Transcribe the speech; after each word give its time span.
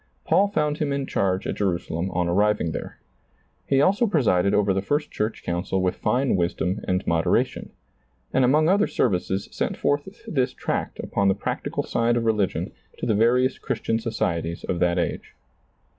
Paul 0.25 0.47
found 0.47 0.79
him 0.79 0.91
in 0.91 1.05
chaise 1.05 1.45
at 1.45 1.57
Jerusalem 1.57 2.09
on 2.09 2.27
arriving 2.27 2.71
there. 2.71 2.97
He 3.67 3.81
also 3.81 4.07
presided 4.07 4.51
over 4.51 4.73
the 4.73 4.81
first 4.81 5.11
church 5.11 5.43
council 5.43 5.79
with 5.79 5.93
fine 5.95 6.35
wisdom 6.35 6.79
and 6.87 7.05
moderation, 7.05 7.69
and 8.33 8.43
among 8.43 8.67
other 8.67 8.87
services 8.87 9.47
sent 9.51 9.77
forth 9.77 10.23
this 10.27 10.53
tract 10.53 10.97
upon 10.97 11.27
the 11.27 11.35
practical 11.35 11.83
side 11.83 12.17
of 12.17 12.25
religion 12.25 12.71
to 12.97 13.05
the 13.05 13.13
various 13.13 13.59
Chris 13.59 13.79
tian 13.81 13.99
societies 13.99 14.63
of 14.63 14.79
that 14.79 14.97
age. 14.97 15.35